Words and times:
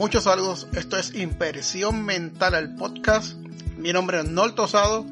Muchos 0.00 0.24
saludos, 0.24 0.66
esto 0.72 0.96
es 0.96 1.14
Impresión 1.14 2.06
Mental, 2.06 2.54
el 2.54 2.74
podcast. 2.74 3.34
Mi 3.76 3.92
nombre 3.92 4.20
es 4.20 4.24
Nol 4.30 4.54
Tosado, 4.54 5.04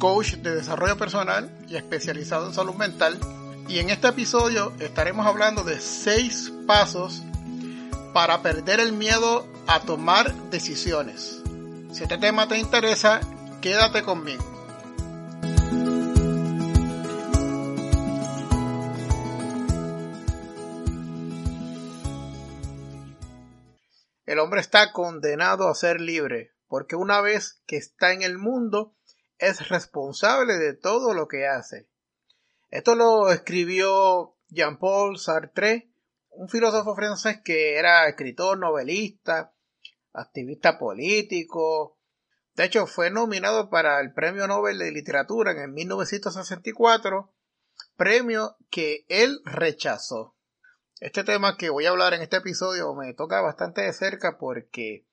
coach 0.00 0.32
de 0.38 0.52
desarrollo 0.52 0.98
personal 0.98 1.48
y 1.68 1.76
especializado 1.76 2.48
en 2.48 2.52
salud 2.52 2.74
mental. 2.74 3.20
Y 3.68 3.78
en 3.78 3.88
este 3.88 4.08
episodio 4.08 4.72
estaremos 4.80 5.28
hablando 5.28 5.62
de 5.62 5.78
seis 5.78 6.52
pasos 6.66 7.22
para 8.12 8.42
perder 8.42 8.80
el 8.80 8.92
miedo 8.92 9.46
a 9.68 9.78
tomar 9.78 10.34
decisiones. 10.50 11.40
Si 11.92 12.02
este 12.02 12.18
tema 12.18 12.48
te 12.48 12.58
interesa, 12.58 13.20
quédate 13.60 14.02
conmigo. 14.02 14.55
El 24.26 24.40
hombre 24.40 24.60
está 24.60 24.92
condenado 24.92 25.68
a 25.68 25.74
ser 25.74 26.00
libre, 26.00 26.52
porque 26.66 26.96
una 26.96 27.20
vez 27.20 27.62
que 27.66 27.76
está 27.76 28.12
en 28.12 28.22
el 28.22 28.38
mundo, 28.38 28.96
es 29.38 29.68
responsable 29.68 30.58
de 30.58 30.74
todo 30.74 31.14
lo 31.14 31.28
que 31.28 31.46
hace. 31.46 31.88
Esto 32.70 32.96
lo 32.96 33.30
escribió 33.30 34.36
Jean-Paul 34.48 35.18
Sartre, 35.18 35.90
un 36.30 36.48
filósofo 36.48 36.94
francés 36.94 37.40
que 37.44 37.76
era 37.78 38.08
escritor, 38.08 38.58
novelista, 38.58 39.54
activista 40.12 40.78
político. 40.78 41.98
De 42.54 42.64
hecho, 42.64 42.86
fue 42.86 43.10
nominado 43.10 43.70
para 43.70 44.00
el 44.00 44.12
Premio 44.12 44.46
Nobel 44.46 44.78
de 44.78 44.90
Literatura 44.90 45.52
en 45.52 45.72
1964, 45.72 47.32
premio 47.96 48.56
que 48.70 49.06
él 49.08 49.40
rechazó. 49.44 50.35
Este 51.00 51.24
tema 51.24 51.58
que 51.58 51.68
voy 51.68 51.84
a 51.84 51.90
hablar 51.90 52.14
en 52.14 52.22
este 52.22 52.38
episodio 52.38 52.94
me 52.94 53.12
toca 53.12 53.42
bastante 53.42 53.82
de 53.82 53.92
cerca 53.92 54.38
porque 54.38 55.06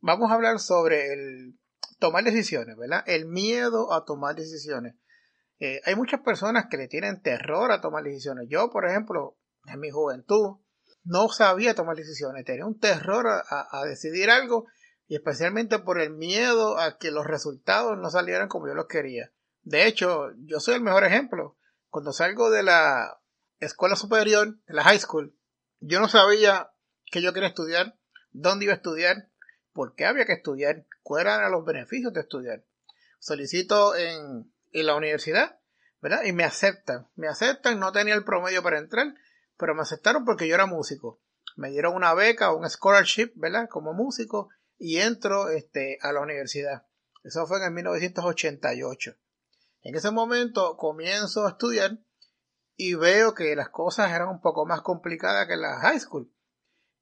vamos 0.00 0.30
a 0.30 0.34
hablar 0.34 0.60
sobre 0.60 1.12
el 1.12 1.58
tomar 1.98 2.22
decisiones, 2.22 2.76
¿verdad? 2.76 3.02
El 3.06 3.26
miedo 3.26 3.92
a 3.92 4.04
tomar 4.04 4.36
decisiones. 4.36 4.94
Eh, 5.58 5.80
hay 5.84 5.96
muchas 5.96 6.20
personas 6.20 6.66
que 6.70 6.76
le 6.76 6.86
tienen 6.86 7.22
terror 7.22 7.72
a 7.72 7.80
tomar 7.80 8.04
decisiones. 8.04 8.46
Yo, 8.48 8.70
por 8.70 8.88
ejemplo, 8.88 9.36
en 9.66 9.80
mi 9.80 9.90
juventud, 9.90 10.58
no 11.02 11.28
sabía 11.28 11.74
tomar 11.74 11.96
decisiones, 11.96 12.44
tenía 12.44 12.64
un 12.64 12.78
terror 12.78 13.26
a, 13.26 13.42
a, 13.72 13.84
decidir 13.84 14.30
algo 14.30 14.66
y 15.08 15.16
especialmente 15.16 15.80
por 15.80 16.00
el 16.00 16.10
miedo 16.10 16.78
a 16.78 16.98
que 16.98 17.10
los 17.10 17.26
resultados 17.26 17.98
no 17.98 18.10
salieran 18.10 18.46
como 18.46 18.68
yo 18.68 18.74
los 18.74 18.86
quería. 18.86 19.32
De 19.62 19.88
hecho, 19.88 20.30
yo 20.44 20.60
soy 20.60 20.76
el 20.76 20.82
mejor 20.82 21.02
ejemplo. 21.04 21.56
Cuando 21.88 22.12
salgo 22.12 22.50
de 22.50 22.62
la 22.62 23.18
escuela 23.66 23.96
superior, 23.96 24.58
en 24.66 24.76
la 24.76 24.84
high 24.84 24.98
school, 24.98 25.36
yo 25.80 26.00
no 26.00 26.08
sabía 26.08 26.70
qué 27.10 27.22
yo 27.22 27.32
quería 27.32 27.48
estudiar, 27.48 27.98
dónde 28.32 28.64
iba 28.64 28.74
a 28.74 28.76
estudiar, 28.76 29.28
por 29.72 29.94
qué 29.94 30.06
había 30.06 30.24
que 30.24 30.32
estudiar, 30.32 30.86
cuáles 31.02 31.34
eran 31.34 31.52
los 31.52 31.64
beneficios 31.64 32.12
de 32.12 32.20
estudiar. 32.20 32.64
Solicito 33.18 33.96
en, 33.96 34.52
en 34.72 34.86
la 34.86 34.94
universidad, 34.94 35.58
¿verdad? 36.00 36.24
Y 36.24 36.32
me 36.32 36.44
aceptan. 36.44 37.08
Me 37.16 37.28
aceptan, 37.28 37.80
no 37.80 37.92
tenía 37.92 38.14
el 38.14 38.24
promedio 38.24 38.62
para 38.62 38.78
entrar, 38.78 39.14
pero 39.56 39.74
me 39.74 39.82
aceptaron 39.82 40.24
porque 40.24 40.46
yo 40.46 40.54
era 40.54 40.66
músico. 40.66 41.20
Me 41.56 41.70
dieron 41.70 41.94
una 41.94 42.14
beca 42.14 42.52
un 42.52 42.68
scholarship, 42.68 43.32
¿verdad? 43.36 43.68
Como 43.68 43.92
músico 43.92 44.50
y 44.78 44.98
entro 44.98 45.48
este, 45.50 45.98
a 46.02 46.12
la 46.12 46.20
universidad. 46.20 46.86
Eso 47.22 47.46
fue 47.46 47.64
en 47.64 47.72
1988. 47.72 49.16
En 49.82 49.94
ese 49.94 50.10
momento 50.10 50.76
comienzo 50.76 51.46
a 51.46 51.50
estudiar 51.50 51.98
y 52.76 52.94
veo 52.94 53.34
que 53.34 53.54
las 53.56 53.68
cosas 53.68 54.12
eran 54.12 54.28
un 54.28 54.40
poco 54.40 54.66
más 54.66 54.82
complicadas 54.82 55.46
que 55.46 55.54
en 55.54 55.62
la 55.62 55.78
high 55.80 56.00
school. 56.00 56.30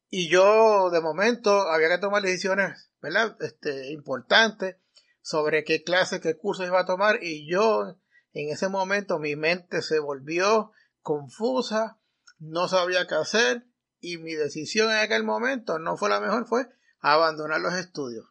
Y 0.08 0.28
yo, 0.28 0.90
de 0.90 1.00
momento, 1.00 1.70
había 1.70 1.88
que 1.88 1.98
tomar 1.98 2.22
decisiones, 2.22 2.90
¿verdad? 3.00 3.36
Este, 3.40 3.92
importantes 3.92 4.76
sobre 5.22 5.64
qué 5.64 5.82
clase, 5.82 6.20
qué 6.20 6.36
cursos 6.36 6.66
iba 6.66 6.80
a 6.80 6.86
tomar. 6.86 7.22
Y 7.22 7.50
yo, 7.50 7.96
en 8.32 8.50
ese 8.50 8.68
momento, 8.68 9.18
mi 9.18 9.36
mente 9.36 9.80
se 9.80 9.98
volvió 10.00 10.72
confusa, 11.00 11.98
no 12.38 12.68
sabía 12.68 13.06
qué 13.06 13.14
hacer. 13.14 13.66
Y 14.00 14.18
mi 14.18 14.34
decisión 14.34 14.90
en 14.90 14.98
aquel 14.98 15.24
momento 15.24 15.78
no 15.78 15.96
fue 15.96 16.10
la 16.10 16.20
mejor, 16.20 16.46
fue 16.46 16.66
abandonar 17.00 17.60
los 17.60 17.74
estudios. 17.74 18.26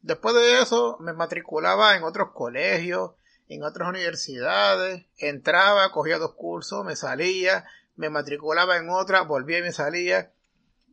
Después 0.00 0.34
de 0.34 0.60
eso, 0.60 0.98
me 1.00 1.14
matriculaba 1.14 1.96
en 1.96 2.02
otros 2.02 2.32
colegios, 2.34 3.12
en 3.54 3.62
otras 3.62 3.88
universidades, 3.88 5.06
entraba, 5.16 5.90
cogía 5.92 6.18
dos 6.18 6.34
cursos, 6.34 6.84
me 6.84 6.96
salía, 6.96 7.64
me 7.96 8.10
matriculaba 8.10 8.76
en 8.76 8.90
otra, 8.90 9.22
volvía 9.22 9.58
y 9.58 9.62
me 9.62 9.72
salía. 9.72 10.32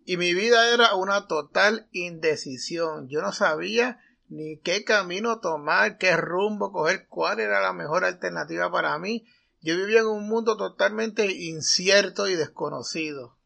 Y 0.05 0.17
mi 0.17 0.33
vida 0.33 0.73
era 0.73 0.95
una 0.95 1.27
total 1.27 1.87
indecisión. 1.91 3.07
Yo 3.07 3.21
no 3.21 3.31
sabía 3.31 3.99
ni 4.29 4.57
qué 4.59 4.83
camino 4.83 5.39
tomar, 5.39 5.97
qué 5.97 6.15
rumbo 6.17 6.71
coger, 6.71 7.07
cuál 7.07 7.39
era 7.39 7.61
la 7.61 7.73
mejor 7.73 8.05
alternativa 8.05 8.71
para 8.71 8.97
mí. 8.97 9.25
Yo 9.61 9.75
vivía 9.75 9.99
en 9.99 10.07
un 10.07 10.27
mundo 10.27 10.57
totalmente 10.57 11.25
incierto 11.31 12.27
y 12.27 12.35
desconocido. 12.35 13.37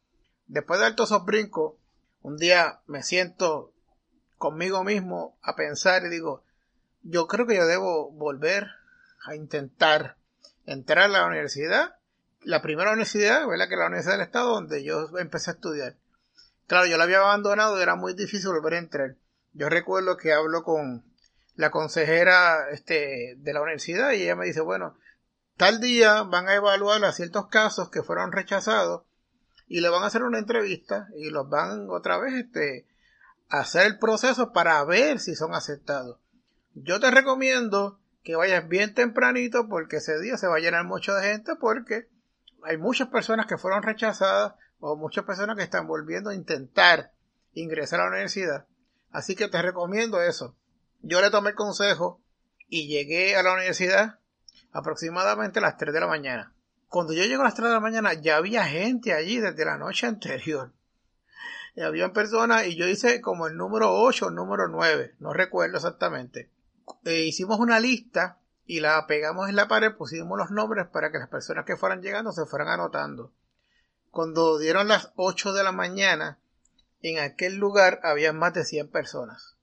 Después 0.47 0.79
de 0.79 0.85
altos 0.85 1.11
brincos, 1.25 1.73
un 2.21 2.37
día 2.37 2.81
me 2.87 3.03
siento 3.03 3.73
conmigo 4.37 4.83
mismo 4.83 5.37
a 5.41 5.55
pensar 5.55 6.03
y 6.05 6.09
digo, 6.09 6.43
yo 7.01 7.27
creo 7.27 7.47
que 7.47 7.55
yo 7.55 7.65
debo 7.65 8.11
volver 8.11 8.67
a 9.25 9.35
intentar 9.35 10.17
entrar 10.65 11.05
a 11.05 11.07
la 11.07 11.25
universidad, 11.25 11.95
la 12.41 12.61
primera 12.61 12.91
universidad, 12.91 13.47
¿verdad? 13.47 13.67
Que 13.67 13.75
la 13.75 13.87
Universidad 13.87 14.13
del 14.13 14.25
Estado, 14.25 14.53
donde 14.53 14.83
yo 14.83 15.17
empecé 15.17 15.51
a 15.51 15.53
estudiar. 15.53 15.97
Claro, 16.67 16.87
yo 16.87 16.97
la 16.97 17.03
había 17.03 17.19
abandonado, 17.19 17.81
era 17.81 17.95
muy 17.95 18.13
difícil 18.13 18.49
volver 18.49 18.75
a 18.75 18.79
entrar. 18.79 19.15
Yo 19.53 19.69
recuerdo 19.69 20.17
que 20.17 20.33
hablo 20.33 20.63
con 20.63 21.03
la 21.55 21.71
consejera 21.71 22.69
este, 22.71 23.35
de 23.37 23.53
la 23.53 23.61
universidad 23.61 24.11
y 24.11 24.23
ella 24.23 24.35
me 24.35 24.45
dice, 24.45 24.61
bueno, 24.61 24.97
tal 25.57 25.79
día 25.79 26.23
van 26.23 26.49
a 26.49 26.55
evaluar 26.55 27.03
a 27.05 27.13
ciertos 27.13 27.47
casos 27.47 27.89
que 27.89 28.03
fueron 28.03 28.31
rechazados 28.31 29.03
y 29.67 29.81
le 29.81 29.89
van 29.89 30.03
a 30.03 30.07
hacer 30.07 30.23
una 30.23 30.39
entrevista 30.39 31.07
y 31.15 31.29
los 31.29 31.49
van 31.49 31.89
otra 31.89 32.17
vez 32.17 32.33
este, 32.33 32.87
a 33.49 33.59
hacer 33.59 33.85
el 33.87 33.97
proceso 33.97 34.51
para 34.51 34.83
ver 34.83 35.19
si 35.19 35.35
son 35.35 35.53
aceptados. 35.53 36.19
Yo 36.73 36.99
te 36.99 37.09
recomiendo 37.09 37.99
que 38.25 38.35
vayas 38.35 38.67
bien 38.67 38.95
tempranito 38.95 39.69
porque 39.69 39.97
ese 39.97 40.19
día 40.19 40.35
se 40.35 40.47
va 40.47 40.55
a 40.55 40.59
llenar 40.59 40.83
mucho 40.83 41.13
de 41.13 41.31
gente 41.31 41.55
porque 41.55 42.09
hay 42.63 42.75
muchas 42.75 43.07
personas 43.09 43.45
que 43.45 43.59
fueron 43.59 43.83
rechazadas 43.83 44.55
o 44.79 44.95
muchas 44.95 45.25
personas 45.25 45.55
que 45.55 45.61
están 45.61 45.85
volviendo 45.85 46.31
a 46.31 46.35
intentar 46.35 47.13
ingresar 47.53 47.99
a 47.99 48.05
la 48.05 48.09
universidad. 48.09 48.65
Así 49.11 49.35
que 49.35 49.47
te 49.47 49.61
recomiendo 49.61 50.23
eso. 50.23 50.55
Yo 51.03 51.21
le 51.21 51.29
tomé 51.29 51.51
el 51.51 51.55
consejo 51.55 52.19
y 52.67 52.87
llegué 52.87 53.35
a 53.35 53.43
la 53.43 53.53
universidad 53.53 54.17
aproximadamente 54.71 55.59
a 55.59 55.61
las 55.61 55.77
3 55.77 55.93
de 55.93 55.99
la 55.99 56.07
mañana. 56.07 56.51
Cuando 56.89 57.13
yo 57.13 57.25
llego 57.25 57.43
a 57.43 57.45
las 57.45 57.53
3 57.53 57.67
de 57.67 57.73
la 57.75 57.79
mañana 57.79 58.13
ya 58.15 58.37
había 58.37 58.65
gente 58.65 59.13
allí 59.13 59.39
desde 59.39 59.65
la 59.65 59.77
noche 59.77 60.07
anterior. 60.07 60.73
Había 61.77 62.11
personas 62.11 62.65
y 62.65 62.75
yo 62.75 62.87
hice 62.87 63.21
como 63.21 63.47
el 63.47 63.55
número 63.55 63.93
8 63.93 64.25
o 64.25 64.29
el 64.29 64.35
número 64.35 64.67
9, 64.69 65.15
no 65.19 65.33
recuerdo 65.33 65.75
exactamente. 65.75 66.49
Eh, 67.06 67.22
hicimos 67.25 67.59
una 67.59 67.79
lista 67.79 68.40
y 68.66 68.79
la 68.79 69.06
pegamos 69.07 69.50
en 69.50 69.56
la 69.56 69.68
pared, 69.68 69.96
pusimos 69.96 70.38
los 70.38 70.51
nombres 70.51 70.88
para 70.88 71.12
que 71.12 71.19
las 71.19 71.29
personas 71.29 71.66
que 71.66 71.78
fueran 71.78 72.01
llegando 72.01 72.31
se 72.31 72.46
fueran 72.46 72.69
anotando. 72.69 73.31
Cuando 74.12 74.57
dieron 74.57 74.88
las 74.88 75.12
8 75.16 75.53
de 75.53 75.63
la 75.63 75.72
mañana, 75.72 76.40
en 77.01 77.19
aquel 77.19 77.56
lugar 77.56 78.00
había 78.03 78.34
más 78.34 78.53
de 78.53 78.66
100 78.66 78.90
personas. 78.90 79.56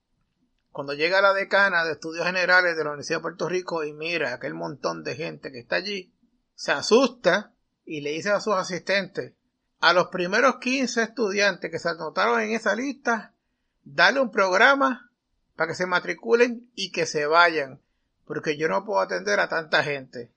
Cuando 0.71 0.93
llega 0.93 1.21
la 1.21 1.33
decana 1.33 1.83
de 1.83 1.93
estudios 1.93 2.25
generales 2.25 2.75
de 2.75 2.83
la 2.83 2.91
Universidad 2.91 3.19
de 3.19 3.23
Puerto 3.23 3.49
Rico 3.49 3.83
y 3.83 3.93
mira 3.93 4.33
aquel 4.33 4.53
montón 4.53 5.03
de 5.03 5.15
gente 5.15 5.51
que 5.51 5.59
está 5.59 5.75
allí, 5.75 6.13
se 6.55 6.71
asusta 6.71 7.53
y 7.85 8.01
le 8.01 8.11
dice 8.11 8.31
a 8.31 8.39
sus 8.39 8.55
asistentes, 8.55 9.33
a 9.79 9.93
los 9.93 10.07
primeros 10.07 10.57
15 10.57 11.03
estudiantes 11.03 11.69
que 11.69 11.79
se 11.79 11.89
anotaron 11.89 12.39
en 12.41 12.51
esa 12.51 12.75
lista, 12.75 13.33
dale 13.83 14.19
un 14.19 14.31
programa 14.31 15.11
para 15.55 15.69
que 15.69 15.75
se 15.75 15.85
matriculen 15.85 16.69
y 16.75 16.91
que 16.91 17.05
se 17.05 17.25
vayan, 17.25 17.81
porque 18.25 18.57
yo 18.57 18.67
no 18.67 18.85
puedo 18.85 19.01
atender 19.01 19.39
a 19.39 19.49
tanta 19.49 19.83
gente. 19.83 20.31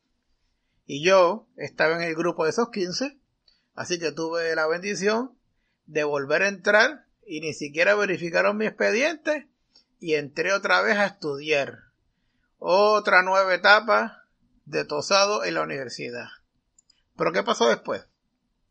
Y 0.87 1.05
yo 1.05 1.47
estaba 1.57 1.97
en 1.97 2.03
el 2.03 2.15
grupo 2.15 2.45
de 2.45 2.51
esos 2.51 2.71
15, 2.71 3.17
así 3.75 3.99
que 3.99 4.13
tuve 4.13 4.55
la 4.55 4.67
bendición 4.67 5.33
de 5.87 6.05
volver 6.05 6.43
a 6.43 6.49
entrar 6.49 7.07
y 7.27 7.41
ni 7.41 7.55
siquiera 7.55 7.95
verificaron 7.95 8.57
mi 8.57 8.67
expediente 8.67 9.49
y 9.99 10.15
entré 10.15 10.53
otra 10.53 10.83
vez 10.83 10.97
a 10.99 11.07
estudiar. 11.07 11.85
Otra 12.59 13.23
nueva 13.23 13.55
etapa 13.55 14.25
de 14.65 14.85
tosado 14.85 15.45
en 15.45 15.55
la 15.55 15.63
universidad. 15.63 16.29
Pero 17.17 17.33
¿qué 17.33 17.43
pasó 17.43 17.69
después? 17.69 18.07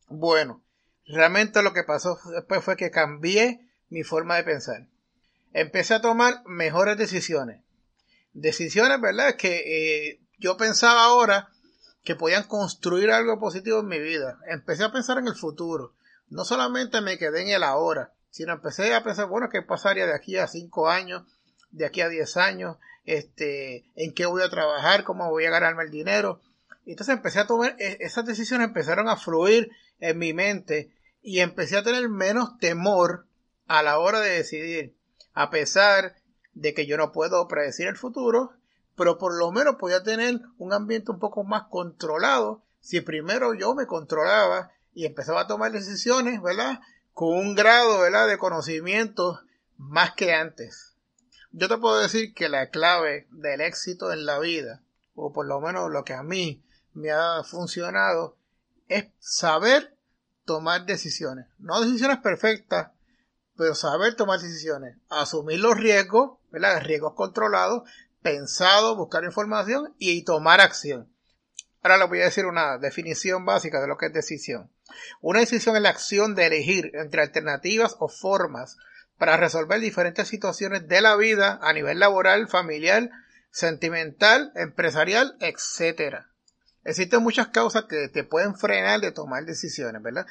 Bueno, 0.08 0.64
realmente 1.08 1.64
lo 1.64 1.74
que 1.74 1.84
pasó 1.84 2.18
después 2.32 2.64
fue 2.64 2.78
que 2.78 2.92
cambié 2.92 3.68
mi 3.90 4.04
forma 4.04 4.36
de 4.36 4.44
pensar 4.44 4.88
empecé 5.56 5.94
a 5.94 6.02
tomar 6.02 6.44
mejores 6.46 6.98
decisiones. 6.98 7.62
Decisiones, 8.34 9.00
¿verdad? 9.00 9.36
Que 9.38 10.10
eh, 10.10 10.22
yo 10.38 10.58
pensaba 10.58 11.06
ahora 11.06 11.48
que 12.04 12.16
podían 12.16 12.44
construir 12.44 13.10
algo 13.10 13.40
positivo 13.40 13.80
en 13.80 13.88
mi 13.88 14.00
vida. 14.00 14.38
Empecé 14.48 14.84
a 14.84 14.92
pensar 14.92 15.18
en 15.18 15.28
el 15.28 15.36
futuro. 15.36 15.94
No 16.28 16.44
solamente 16.44 17.00
me 17.00 17.18
quedé 17.18 17.44
en 17.44 17.50
el 17.50 17.64
ahora, 17.64 18.14
sino 18.30 18.52
empecé 18.52 18.94
a 18.94 19.04
pensar, 19.04 19.28
bueno, 19.28 19.48
¿qué 19.50 19.62
pasaría 19.62 20.06
de 20.06 20.14
aquí 20.14 20.38
a 20.38 20.48
cinco 20.48 20.90
años, 20.90 21.24
de 21.72 21.86
aquí 21.86 22.02
a 22.02 22.10
diez 22.10 22.36
años? 22.36 22.76
Este, 23.06 23.86
¿En 23.96 24.14
qué 24.14 24.26
voy 24.26 24.44
a 24.44 24.50
trabajar? 24.50 25.06
¿Cómo 25.06 25.30
voy 25.30 25.46
a 25.46 25.52
ganarme 25.52 25.84
el 25.84 25.92
dinero? 25.92 26.42
Entonces 26.86 27.16
empecé 27.16 27.40
a 27.40 27.48
tomar, 27.48 27.78
e, 27.80 27.98
esas 28.02 28.26
decisiones 28.26 28.68
empezaron 28.68 29.08
a 29.08 29.16
fluir 29.16 29.72
en 30.00 30.18
mi 30.18 30.34
mente 30.34 30.92
y 31.22 31.40
empecé 31.40 31.78
a 31.78 31.84
tener 31.84 32.10
menos 32.10 32.58
temor 32.60 33.26
a 33.68 33.82
la 33.84 34.00
hora 34.00 34.20
de 34.20 34.32
decidir, 34.32 34.96
a 35.36 35.50
pesar 35.52 36.16
de 36.54 36.74
que 36.74 36.88
yo 36.88 36.98
no 36.98 37.12
puedo 37.12 37.48
predecir 37.48 37.88
el 37.88 37.98
futuro, 37.98 38.54
pero 38.96 39.18
por 39.18 39.38
lo 39.38 39.52
menos 39.52 39.76
podía 39.76 40.02
tener 40.02 40.40
un 40.58 40.74
ambiente 40.74 41.12
un 41.12 41.20
poco 41.20 41.44
más 41.44 41.64
controlado 41.70 42.64
si 42.80 43.02
primero 43.02 43.54
yo 43.54 43.76
me 43.76 43.86
controlaba 43.86 44.72
y 44.94 45.06
empezaba 45.06 45.42
a 45.42 45.48
tomar 45.48 45.72
decisiones, 45.72 46.42
¿verdad? 46.42 46.80
Con 47.14 47.38
un 47.38 47.56
grado, 47.56 48.00
¿verdad? 48.00 48.28
De 48.28 48.38
conocimiento 48.38 49.42
más 49.78 50.14
que 50.14 50.34
antes. 50.34 50.96
Yo 51.52 51.68
te 51.68 51.78
puedo 51.78 52.00
decir 52.00 52.34
que 52.34 52.48
la 52.48 52.70
clave 52.70 53.28
del 53.32 53.62
éxito 53.62 54.14
en 54.14 54.26
la 54.26 54.40
vida, 54.40 54.82
o 55.16 55.34
por 55.34 55.46
lo 55.46 55.60
menos 55.60 55.92
lo 55.92 56.04
que 56.04 56.14
a 56.14 56.24
mí 56.24 56.64
me 56.94 57.12
ha 57.12 57.44
funcionado, 57.44 58.38
es 58.88 59.08
saber 59.20 59.98
tomar 60.46 60.86
decisiones. 60.86 61.48
No 61.58 61.82
decisiones 61.82 62.20
perfectas, 62.20 62.92
pero 63.58 63.76
saber 63.76 64.16
tomar 64.16 64.40
decisiones. 64.40 64.98
Asumir 65.10 65.60
los 65.60 65.78
riesgos, 65.78 66.38
¿verdad? 66.52 66.82
Riesgos 66.84 67.14
controlados, 67.16 67.90
pensado, 68.22 68.96
buscar 68.96 69.24
información 69.24 69.94
y 69.98 70.24
tomar 70.24 70.62
acción. 70.62 71.10
Ahora 71.82 71.98
les 71.98 72.10
voy 72.10 72.22
a 72.22 72.26
decir 72.26 72.46
una 72.46 72.80
definición 72.80 73.46
básica 73.46 73.80
de 73.80 73.88
lo 73.88 73.98
que 73.98 74.08
es 74.08 74.14
decisión. 74.14 74.72
Una 75.22 75.42
decisión 75.42 75.76
es 75.76 75.82
la 75.82 75.90
acción 75.90 76.34
de 76.34 76.48
elegir 76.48 76.92
entre 76.96 77.22
alternativas 77.22 77.96
o 78.00 78.08
formas 78.08 78.78
para 79.18 79.38
resolver 79.38 79.80
diferentes 79.80 80.28
situaciones 80.28 80.88
de 80.88 81.02
la 81.02 81.16
vida 81.16 81.60
a 81.62 81.74
nivel 81.74 82.00
laboral, 82.00 82.48
familiar, 82.48 83.10
sentimental, 83.52 84.52
empresarial, 84.56 85.38
etc. 85.40 86.26
Existen 86.84 87.24
muchas 87.24 87.50
causas 87.50 87.86
que 87.86 88.10
te 88.10 88.24
pueden 88.24 88.56
frenar 88.56 89.00
de 89.00 89.12
tomar 89.12 89.46
decisiones, 89.46 90.02
¿verdad? 90.02 90.26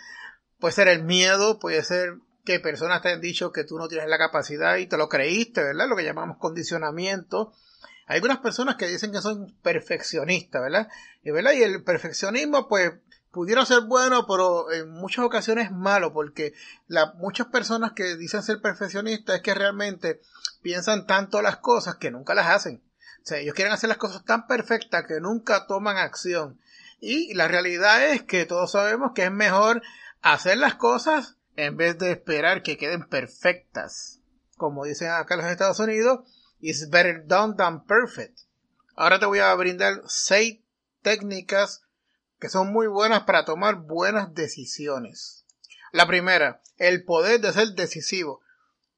Puede 0.58 0.74
ser 0.74 0.88
el 0.88 1.04
miedo, 1.04 1.58
puede 1.58 1.82
ser 1.82 2.14
que 2.44 2.60
personas 2.60 3.02
te 3.02 3.10
han 3.10 3.20
dicho 3.20 3.52
que 3.52 3.64
tú 3.64 3.78
no 3.78 3.88
tienes 3.88 4.08
la 4.08 4.18
capacidad 4.18 4.76
y 4.76 4.86
te 4.86 4.96
lo 4.96 5.08
creíste, 5.08 5.62
¿verdad? 5.62 5.88
Lo 5.88 5.96
que 5.96 6.04
llamamos 6.04 6.38
condicionamiento. 6.38 7.52
Hay 8.06 8.16
algunas 8.16 8.38
personas 8.38 8.76
que 8.76 8.86
dicen 8.86 9.12
que 9.12 9.22
son 9.22 9.56
perfeccionistas, 9.62 10.60
¿verdad? 10.60 10.88
Y, 11.22 11.30
¿verdad? 11.30 11.52
y 11.52 11.62
el 11.62 11.82
perfeccionismo, 11.82 12.68
pues, 12.68 12.92
pudiera 13.30 13.64
ser 13.64 13.80
bueno, 13.82 14.26
pero 14.26 14.70
en 14.70 14.90
muchas 14.90 15.24
ocasiones 15.24 15.66
es 15.66 15.72
malo, 15.72 16.12
porque 16.12 16.52
muchas 17.16 17.48
personas 17.48 17.92
que 17.92 18.16
dicen 18.16 18.42
ser 18.42 18.60
perfeccionistas 18.60 19.36
es 19.36 19.42
que 19.42 19.54
realmente 19.54 20.20
piensan 20.62 21.06
tanto 21.06 21.42
las 21.42 21.56
cosas 21.56 21.96
que 21.96 22.10
nunca 22.10 22.34
las 22.34 22.48
hacen. 22.48 22.82
O 23.22 23.26
sea, 23.26 23.38
ellos 23.38 23.54
quieren 23.54 23.72
hacer 23.72 23.88
las 23.88 23.98
cosas 23.98 24.24
tan 24.24 24.46
perfectas 24.46 25.06
que 25.08 25.18
nunca 25.18 25.66
toman 25.66 25.96
acción. 25.96 26.60
Y 27.00 27.34
la 27.34 27.48
realidad 27.48 28.06
es 28.06 28.22
que 28.22 28.44
todos 28.44 28.70
sabemos 28.70 29.12
que 29.14 29.24
es 29.24 29.32
mejor 29.32 29.82
hacer 30.22 30.58
las 30.58 30.74
cosas 30.74 31.36
en 31.56 31.76
vez 31.76 31.98
de 31.98 32.12
esperar 32.12 32.62
que 32.62 32.76
queden 32.76 33.08
perfectas. 33.08 34.20
Como 34.56 34.84
dicen 34.84 35.10
acá 35.10 35.34
en 35.34 35.42
los 35.42 35.50
Estados 35.50 35.78
Unidos, 35.80 36.20
it's 36.60 36.88
better 36.90 37.26
done 37.26 37.54
than 37.56 37.84
perfect. 37.84 38.40
Ahora 38.96 39.18
te 39.18 39.26
voy 39.26 39.40
a 39.40 39.54
brindar 39.54 40.02
seis 40.06 40.60
técnicas 41.02 41.82
que 42.38 42.48
son 42.48 42.72
muy 42.72 42.86
buenas 42.86 43.24
para 43.24 43.44
tomar 43.44 43.76
buenas 43.76 44.34
decisiones. 44.34 45.44
La 45.92 46.06
primera, 46.06 46.60
el 46.76 47.04
poder 47.04 47.40
de 47.40 47.52
ser 47.52 47.68
decisivo. 47.74 48.40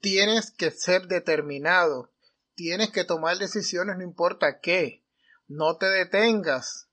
Tienes 0.01 0.51
que 0.51 0.71
ser 0.71 1.07
determinado. 1.09 2.11
Tienes 2.55 2.91
que 2.91 3.05
tomar 3.05 3.39
decisiones 3.39 3.97
no 3.97 4.03
importa 4.03 4.61
qué. 4.61 5.05
No 5.47 5.77
te 5.77 5.87
detengas. 5.87 6.89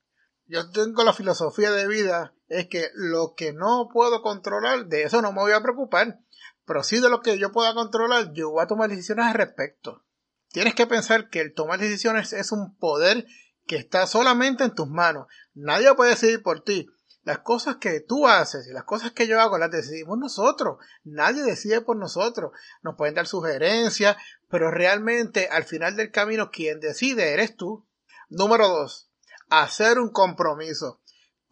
Yo 0.46 0.70
tengo 0.70 1.04
la 1.04 1.14
filosofía 1.14 1.70
de 1.70 1.88
vida 1.88 2.33
es 2.48 2.68
que 2.68 2.90
lo 2.94 3.34
que 3.36 3.52
no 3.52 3.88
puedo 3.92 4.22
controlar, 4.22 4.86
de 4.86 5.04
eso 5.04 5.22
no 5.22 5.32
me 5.32 5.40
voy 5.40 5.52
a 5.52 5.62
preocupar. 5.62 6.20
Pero 6.66 6.82
sí 6.82 7.00
de 7.00 7.10
lo 7.10 7.20
que 7.20 7.38
yo 7.38 7.52
pueda 7.52 7.74
controlar, 7.74 8.32
yo 8.32 8.50
voy 8.50 8.62
a 8.62 8.66
tomar 8.66 8.88
decisiones 8.88 9.26
al 9.26 9.34
respecto. 9.34 10.04
Tienes 10.48 10.74
que 10.74 10.86
pensar 10.86 11.28
que 11.28 11.40
el 11.40 11.52
tomar 11.52 11.80
decisiones 11.80 12.32
es 12.32 12.52
un 12.52 12.76
poder 12.76 13.26
que 13.66 13.76
está 13.76 14.06
solamente 14.06 14.64
en 14.64 14.74
tus 14.74 14.88
manos. 14.88 15.26
Nadie 15.54 15.94
puede 15.94 16.10
decidir 16.10 16.42
por 16.42 16.62
ti. 16.62 16.88
Las 17.22 17.38
cosas 17.38 17.76
que 17.76 18.00
tú 18.00 18.28
haces 18.28 18.68
y 18.68 18.72
las 18.72 18.84
cosas 18.84 19.12
que 19.12 19.26
yo 19.26 19.40
hago 19.40 19.56
las 19.58 19.70
decidimos 19.70 20.18
nosotros. 20.18 20.78
Nadie 21.04 21.42
decide 21.42 21.80
por 21.80 21.96
nosotros. 21.96 22.52
Nos 22.82 22.96
pueden 22.96 23.14
dar 23.14 23.26
sugerencias, 23.26 24.16
pero 24.50 24.70
realmente 24.70 25.48
al 25.48 25.64
final 25.64 25.96
del 25.96 26.10
camino 26.10 26.50
quien 26.50 26.80
decide 26.80 27.32
eres 27.32 27.56
tú. 27.56 27.86
Número 28.28 28.68
dos, 28.68 29.10
hacer 29.48 29.98
un 29.98 30.10
compromiso 30.10 31.00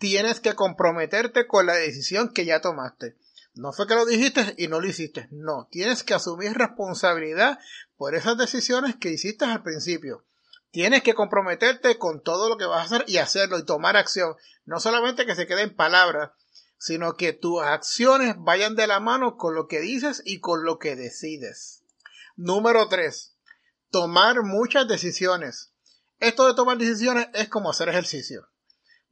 tienes 0.02 0.40
que 0.40 0.56
comprometerte 0.56 1.46
con 1.46 1.64
la 1.64 1.75
decisión 1.75 2.32
que 2.32 2.44
ya 2.44 2.60
tomaste. 2.60 3.16
No 3.54 3.72
fue 3.72 3.87
que 3.87 3.94
lo 3.94 4.04
dijiste 4.04 4.52
y 4.58 4.66
no 4.66 4.81
lo 4.81 4.88
hiciste. 4.88 5.28
No, 5.31 5.69
tienes 5.70 6.02
que 6.02 6.12
asumir 6.12 6.54
responsabilidad 6.54 7.60
por 7.96 8.16
esas 8.16 8.37
decisiones 8.37 8.96
que 8.96 9.10
hiciste 9.10 9.44
al 9.44 9.62
principio. 9.62 10.25
Tienes 10.72 11.04
que 11.04 11.14
comprometerte 11.14 11.99
con 11.99 12.20
todo 12.20 12.49
lo 12.49 12.56
que 12.58 12.66
vas 12.66 12.81
a 12.81 12.96
hacer 12.96 13.04
y 13.06 13.19
hacerlo 13.19 13.60
y 13.60 13.64
tomar 13.64 13.96
acción. 13.96 14.34
No 14.64 14.81
solamente 14.81 15.25
que 15.25 15.37
se 15.37 15.46
quede 15.46 15.62
en 15.62 15.76
palabras, 15.76 16.32
sino 16.78 17.14
que 17.14 17.32
tus 17.32 17.62
acciones 17.62 18.34
vayan 18.38 18.75
de 18.75 18.88
la 18.88 18.99
mano 18.99 19.37
con 19.37 19.54
lo 19.54 19.69
que 19.69 19.78
dices 19.78 20.20
y 20.25 20.40
con 20.40 20.64
lo 20.64 20.81
que 20.81 20.96
decides. 20.96 21.84
Número 22.34 22.88
3. 22.88 23.37
Tomar 23.90 24.43
muchas 24.43 24.88
decisiones. 24.88 25.70
Esto 26.19 26.49
de 26.49 26.54
tomar 26.54 26.76
decisiones 26.76 27.28
es 27.34 27.49
como 27.49 27.70
hacer 27.70 27.88
ejercicio 27.88 28.49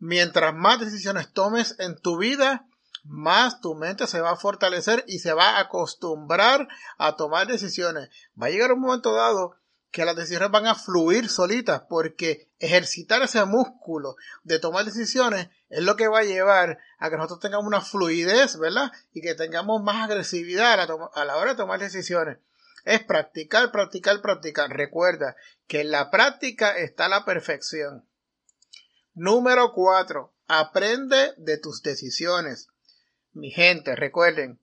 mientras 0.00 0.54
más 0.54 0.80
decisiones 0.80 1.32
tomes 1.32 1.76
en 1.78 1.96
tu 1.96 2.18
vida, 2.18 2.66
más 3.04 3.60
tu 3.60 3.74
mente 3.74 4.06
se 4.06 4.20
va 4.20 4.32
a 4.32 4.36
fortalecer 4.36 5.04
y 5.06 5.20
se 5.20 5.32
va 5.32 5.50
a 5.50 5.60
acostumbrar 5.60 6.68
a 6.98 7.16
tomar 7.16 7.46
decisiones. 7.46 8.10
Va 8.40 8.46
a 8.48 8.50
llegar 8.50 8.72
un 8.72 8.80
momento 8.80 9.14
dado 9.14 9.56
que 9.90 10.04
las 10.04 10.16
decisiones 10.16 10.50
van 10.50 10.66
a 10.66 10.74
fluir 10.74 11.28
solitas 11.28 11.82
porque 11.88 12.48
ejercitar 12.58 13.22
ese 13.22 13.44
músculo 13.44 14.16
de 14.44 14.58
tomar 14.58 14.84
decisiones 14.84 15.48
es 15.68 15.82
lo 15.82 15.96
que 15.96 16.08
va 16.08 16.20
a 16.20 16.24
llevar 16.24 16.78
a 16.98 17.10
que 17.10 17.16
nosotros 17.16 17.40
tengamos 17.40 17.66
una 17.66 17.80
fluidez, 17.80 18.58
¿verdad? 18.58 18.92
Y 19.12 19.20
que 19.20 19.34
tengamos 19.34 19.82
más 19.82 20.04
agresividad 20.04 20.74
a 20.74 20.86
la, 20.86 21.10
a 21.14 21.24
la 21.24 21.36
hora 21.36 21.52
de 21.52 21.56
tomar 21.56 21.80
decisiones. 21.80 22.38
Es 22.84 23.02
practicar, 23.02 23.72
practicar, 23.72 24.22
practicar. 24.22 24.70
Recuerda 24.70 25.36
que 25.66 25.80
en 25.82 25.90
la 25.90 26.10
práctica 26.10 26.76
está 26.76 27.08
la 27.08 27.24
perfección. 27.24 28.09
Número 29.14 29.72
4. 29.72 30.32
Aprende 30.46 31.34
de 31.36 31.58
tus 31.58 31.82
decisiones. 31.82 32.68
Mi 33.32 33.50
gente, 33.50 33.96
recuerden, 33.96 34.60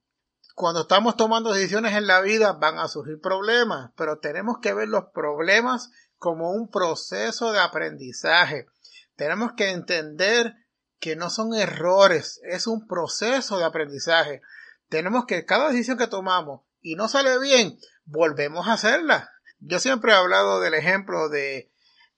cuando 0.55 0.81
estamos 0.81 1.17
tomando 1.17 1.51
decisiones 1.51 1.93
en 1.93 2.07
la 2.07 2.21
vida 2.21 2.53
van 2.53 2.79
a 2.79 2.87
surgir 2.87 3.19
problemas, 3.19 3.91
pero 3.97 4.19
tenemos 4.19 4.59
que 4.59 4.73
ver 4.73 4.87
los 4.87 5.05
problemas 5.13 5.91
como 6.17 6.51
un 6.51 6.71
proceso 6.71 7.51
de 7.51 7.59
aprendizaje. 7.59 8.67
Tenemos 9.15 9.51
que 9.53 9.71
entender 9.71 10.55
que 10.99 11.15
no 11.15 11.29
son 11.29 11.53
errores, 11.53 12.39
es 12.43 12.67
un 12.67 12.87
proceso 12.87 13.57
de 13.57 13.65
aprendizaje. 13.65 14.41
Tenemos 14.89 15.25
que 15.25 15.45
cada 15.45 15.69
decisión 15.69 15.97
que 15.97 16.07
tomamos 16.07 16.61
y 16.81 16.95
no 16.95 17.09
sale 17.09 17.37
bien, 17.39 17.77
volvemos 18.05 18.67
a 18.67 18.73
hacerla. 18.73 19.29
Yo 19.59 19.79
siempre 19.79 20.13
he 20.13 20.15
hablado 20.15 20.61
del 20.61 20.73
ejemplo 20.73 21.29
de 21.29 21.69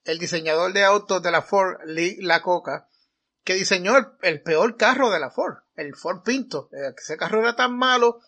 el 0.04 0.18
diseñador 0.18 0.72
de 0.72 0.84
autos 0.84 1.22
de 1.22 1.30
la 1.30 1.42
Ford, 1.42 1.78
Lee 1.84 2.16
Lacoca, 2.20 2.88
que 3.44 3.54
diseñó 3.54 3.94
el, 4.22 4.42
peor 4.42 4.76
carro 4.76 5.10
de 5.10 5.20
la 5.20 5.30
Ford, 5.30 5.58
el 5.74 5.94
Ford 5.94 6.22
Pinto. 6.22 6.68
Eh, 6.72 6.94
ese 6.96 7.16
carro 7.16 7.40
era 7.40 7.56
tan 7.56 7.76
malo 7.76 8.20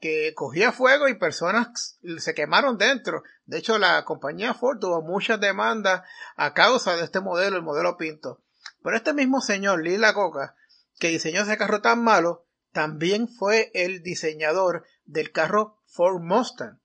que 0.00 0.34
cogía 0.34 0.72
fuego 0.72 1.08
y 1.08 1.14
personas 1.14 1.98
se 2.18 2.34
quemaron 2.34 2.78
dentro. 2.78 3.22
De 3.44 3.58
hecho, 3.58 3.78
la 3.78 4.04
compañía 4.04 4.54
Ford 4.54 4.78
tuvo 4.78 5.02
muchas 5.02 5.40
demandas 5.40 6.02
a 6.36 6.54
causa 6.54 6.96
de 6.96 7.04
este 7.04 7.20
modelo, 7.20 7.56
el 7.56 7.62
modelo 7.62 7.96
Pinto. 7.96 8.42
Pero 8.82 8.96
este 8.96 9.14
mismo 9.14 9.40
señor, 9.40 9.82
Lee 9.82 9.96
Lacoca, 9.96 10.54
que 10.98 11.08
diseñó 11.08 11.42
ese 11.42 11.56
carro 11.56 11.80
tan 11.80 12.02
malo, 12.02 12.46
también 12.72 13.28
fue 13.28 13.70
el 13.74 14.02
diseñador 14.02 14.84
del 15.04 15.32
carro 15.32 15.80
Ford 15.86 16.20
Mustang, 16.20 16.80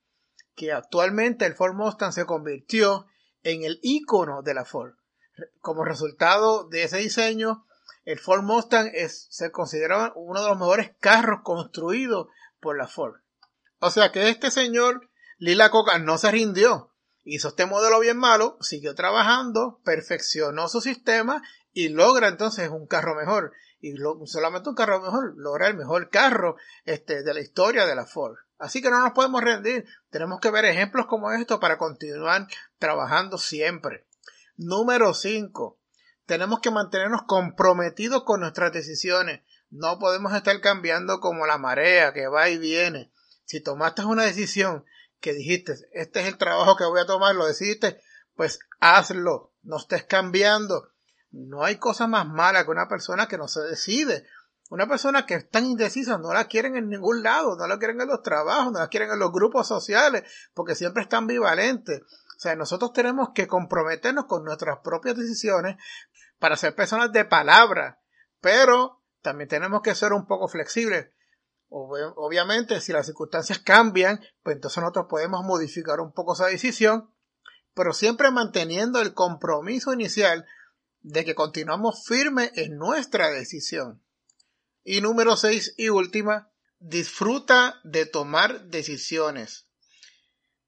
que 0.55 0.71
actualmente 0.71 1.45
el 1.45 1.53
Ford 1.53 1.75
Mustang 1.75 2.13
se 2.13 2.25
convirtió 2.25 3.07
en 3.43 3.63
el 3.63 3.79
icono 3.81 4.41
de 4.41 4.53
la 4.53 4.65
Ford. 4.65 4.93
Como 5.59 5.85
resultado 5.85 6.67
de 6.67 6.83
ese 6.83 6.97
diseño, 6.97 7.65
el 8.03 8.19
Ford 8.19 8.43
Mustang 8.43 8.91
es, 8.93 9.27
se 9.29 9.51
considera 9.51 10.11
uno 10.15 10.41
de 10.41 10.49
los 10.49 10.57
mejores 10.57 10.91
carros 10.99 11.41
construidos 11.43 12.27
por 12.59 12.77
la 12.77 12.87
Ford. 12.87 13.21
O 13.79 13.89
sea 13.89 14.11
que 14.11 14.29
este 14.29 14.51
señor 14.51 15.09
Lila 15.37 15.69
Coca 15.69 15.97
no 15.99 16.17
se 16.17 16.31
rindió. 16.31 16.91
Hizo 17.23 17.49
este 17.49 17.65
modelo 17.65 17.99
bien 17.99 18.17
malo, 18.17 18.57
siguió 18.61 18.95
trabajando, 18.95 19.79
perfeccionó 19.83 20.67
su 20.67 20.81
sistema 20.81 21.43
y 21.71 21.89
logra 21.89 22.27
entonces 22.27 22.69
un 22.69 22.87
carro 22.87 23.15
mejor. 23.15 23.53
Y 23.79 23.95
solamente 24.25 24.69
un 24.69 24.75
carro 24.75 25.01
mejor, 25.01 25.33
logra 25.37 25.67
el 25.67 25.75
mejor 25.75 26.09
carro 26.09 26.55
este, 26.85 27.23
de 27.23 27.33
la 27.33 27.41
historia 27.41 27.85
de 27.85 27.95
la 27.95 28.05
Ford. 28.05 28.37
Así 28.61 28.79
que 28.79 28.91
no 28.91 29.01
nos 29.01 29.13
podemos 29.13 29.41
rendir. 29.41 29.85
Tenemos 30.11 30.39
que 30.39 30.51
ver 30.51 30.65
ejemplos 30.65 31.07
como 31.07 31.31
estos 31.31 31.59
para 31.59 31.79
continuar 31.79 32.47
trabajando 32.77 33.39
siempre. 33.39 34.05
Número 34.55 35.15
5. 35.15 35.79
Tenemos 36.27 36.59
que 36.59 36.69
mantenernos 36.69 37.23
comprometidos 37.23 38.23
con 38.23 38.39
nuestras 38.39 38.71
decisiones. 38.71 39.41
No 39.71 39.97
podemos 39.97 40.35
estar 40.35 40.61
cambiando 40.61 41.19
como 41.19 41.47
la 41.47 41.57
marea 41.57 42.13
que 42.13 42.27
va 42.27 42.49
y 42.49 42.59
viene. 42.59 43.11
Si 43.45 43.61
tomaste 43.61 44.05
una 44.05 44.25
decisión 44.25 44.85
que 45.19 45.33
dijiste, 45.33 45.73
este 45.91 46.21
es 46.21 46.27
el 46.27 46.37
trabajo 46.37 46.75
que 46.75 46.85
voy 46.85 47.01
a 47.01 47.07
tomar, 47.07 47.33
lo 47.33 47.47
decidiste, 47.47 47.99
pues 48.35 48.59
hazlo. 48.79 49.51
No 49.63 49.77
estés 49.77 50.03
cambiando. 50.03 50.91
No 51.31 51.63
hay 51.63 51.77
cosa 51.77 52.05
más 52.05 52.27
mala 52.27 52.63
que 52.63 52.69
una 52.69 52.87
persona 52.87 53.27
que 53.27 53.39
no 53.39 53.47
se 53.47 53.61
decide. 53.61 54.27
Una 54.71 54.87
persona 54.87 55.25
que 55.25 55.33
es 55.33 55.49
tan 55.49 55.65
indecisa 55.65 56.17
no 56.17 56.31
la 56.33 56.45
quieren 56.45 56.77
en 56.77 56.87
ningún 56.87 57.23
lado, 57.23 57.57
no 57.57 57.67
la 57.67 57.77
quieren 57.77 57.99
en 57.99 58.07
los 58.07 58.23
trabajos, 58.23 58.71
no 58.71 58.79
la 58.79 58.87
quieren 58.87 59.11
en 59.11 59.19
los 59.19 59.29
grupos 59.29 59.67
sociales, 59.67 60.23
porque 60.53 60.75
siempre 60.75 61.03
está 61.03 61.17
ambivalente. 61.17 61.97
O 61.97 62.39
sea, 62.39 62.55
nosotros 62.55 62.93
tenemos 62.93 63.31
que 63.35 63.47
comprometernos 63.47 64.27
con 64.27 64.45
nuestras 64.45 64.79
propias 64.81 65.17
decisiones 65.17 65.75
para 66.39 66.55
ser 66.55 66.73
personas 66.73 67.11
de 67.11 67.25
palabra, 67.25 67.99
pero 68.39 69.03
también 69.21 69.49
tenemos 69.49 69.81
que 69.81 69.93
ser 69.93 70.13
un 70.13 70.25
poco 70.25 70.47
flexibles. 70.47 71.09
Obviamente, 71.67 72.79
si 72.79 72.93
las 72.93 73.07
circunstancias 73.07 73.59
cambian, 73.59 74.21
pues 74.41 74.55
entonces 74.55 74.81
nosotros 74.81 75.07
podemos 75.09 75.43
modificar 75.43 75.99
un 75.99 76.13
poco 76.13 76.31
esa 76.31 76.45
decisión, 76.45 77.13
pero 77.73 77.91
siempre 77.91 78.31
manteniendo 78.31 79.01
el 79.01 79.13
compromiso 79.13 79.91
inicial 79.91 80.45
de 81.01 81.25
que 81.25 81.35
continuamos 81.35 82.05
firmes 82.05 82.53
en 82.55 82.77
nuestra 82.77 83.31
decisión. 83.31 84.01
Y 84.83 85.01
número 85.01 85.37
6 85.37 85.75
y 85.77 85.89
última, 85.89 86.51
disfruta 86.79 87.79
de 87.83 88.05
tomar 88.05 88.65
decisiones. 88.65 89.67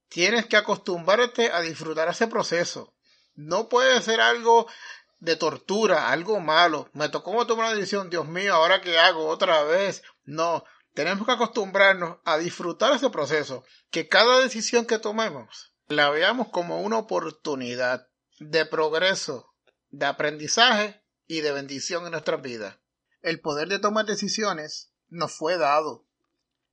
Tienes 0.09 0.45
que 0.45 0.57
acostumbrarte 0.57 1.51
a 1.51 1.61
disfrutar 1.61 2.07
ese 2.07 2.27
proceso. 2.27 2.93
No 3.33 3.67
puede 3.69 3.99
ser 4.01 4.21
algo 4.21 4.67
de 5.19 5.35
tortura, 5.35 6.11
algo 6.11 6.39
malo. 6.39 6.89
Me 6.93 7.09
tocó 7.09 7.47
tomar 7.47 7.67
una 7.67 7.75
decisión, 7.75 8.11
Dios 8.11 8.27
mío, 8.27 8.53
ahora 8.53 8.81
qué 8.81 8.99
hago 8.99 9.25
otra 9.27 9.63
vez. 9.63 10.03
No, 10.23 10.63
tenemos 10.93 11.25
que 11.25 11.33
acostumbrarnos 11.33 12.17
a 12.25 12.37
disfrutar 12.37 12.93
ese 12.93 13.09
proceso. 13.09 13.63
Que 13.89 14.07
cada 14.07 14.39
decisión 14.39 14.85
que 14.85 14.99
tomemos 14.99 15.73
la 15.87 16.09
veamos 16.09 16.49
como 16.49 16.81
una 16.81 16.97
oportunidad 16.97 18.07
de 18.39 18.65
progreso, 18.65 19.53
de 19.89 20.05
aprendizaje 20.05 21.01
y 21.25 21.41
de 21.41 21.51
bendición 21.51 22.05
en 22.05 22.11
nuestras 22.11 22.41
vidas. 22.41 22.77
El 23.23 23.39
poder 23.39 23.69
de 23.69 23.79
tomar 23.79 24.05
decisiones 24.05 24.91
nos 25.09 25.31
fue 25.31 25.57
dado. 25.57 26.05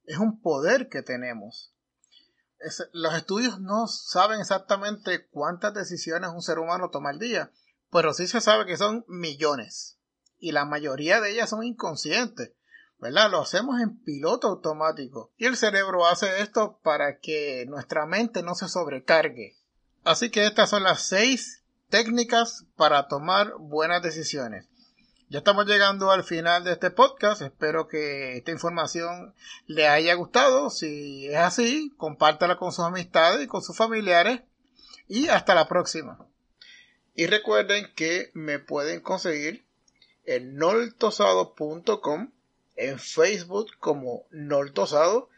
Es 0.04 0.19
un 0.19 0.42
poder 0.42 0.88
que 0.88 1.00
tenemos. 1.02 1.73
los 2.92 3.14
estudios 3.14 3.61
no 3.61 3.87
saben 3.87 4.40
exactamente 4.40 5.26
cuántas 5.28 5.73
decisiones 5.73 6.30
un 6.30 6.42
ser 6.42 6.59
humano 6.59 6.90
toma 6.90 7.11
al 7.11 7.19
día, 7.19 7.52
pero 7.90 8.12
sí 8.12 8.26
se 8.26 8.42
sabe 8.42 8.66
que 8.66 8.76
son 8.76 9.04
millones. 9.09 9.97
Y 10.38 10.52
la 10.52 10.64
mayoría 10.64 11.21
de 11.21 11.30
ellas 11.30 11.49
son 11.49 11.64
inconscientes. 11.64 12.52
¿verdad? 13.00 13.30
Lo 13.30 13.40
hacemos 13.40 13.80
en 13.80 13.99
piloto 14.02 14.49
automático. 14.49 15.33
Y 15.38 15.47
el 15.47 15.57
cerebro 15.57 16.07
hace 16.07 16.42
esto 16.42 16.78
para 16.83 17.19
que 17.19 17.64
nuestra 17.69 18.07
mente 18.07 18.42
no 18.42 18.54
se 18.54 18.69
sobrecargue. 18.69 19.57
Así 20.04 20.30
que 20.30 20.47
estas 20.47 20.71
son 20.71 20.83
las 20.83 21.02
seis 21.02 21.62
técnicas 21.88 22.66
para 22.76 23.09
tomar 23.09 23.54
buenas 23.59 24.02
decisiones. 24.02 24.70
Ya 25.31 25.39
estamos 25.39 25.67
llegando 25.67 26.11
al 26.11 26.25
final 26.25 26.65
de 26.65 26.73
este 26.73 26.91
podcast. 26.91 27.41
Espero 27.41 27.87
que 27.87 28.37
esta 28.37 28.51
información 28.51 29.33
le 29.69 29.87
haya 29.87 30.15
gustado. 30.15 30.71
Si 30.71 31.29
es 31.29 31.37
así, 31.37 31.95
compártala 31.97 32.57
con 32.57 32.73
sus 32.73 32.85
amistades 32.85 33.45
y 33.45 33.47
con 33.47 33.63
sus 33.63 33.77
familiares. 33.77 34.41
Y 35.07 35.29
hasta 35.29 35.55
la 35.55 35.69
próxima. 35.69 36.19
Y 37.15 37.27
recuerden 37.29 37.93
que 37.95 38.33
me 38.35 38.59
pueden 38.59 39.03
conseguir 39.03 39.65
en 40.25 40.57
noltosado.com, 40.57 42.33
en 42.75 42.99
Facebook 42.99 43.69
como 43.79 44.27
Noltosado 44.33 45.29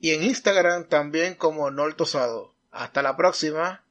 y 0.00 0.12
en 0.12 0.22
Instagram 0.22 0.88
también 0.88 1.34
como 1.34 1.70
Noltosado. 1.70 2.54
Hasta 2.70 3.02
la 3.02 3.18
próxima. 3.18 3.81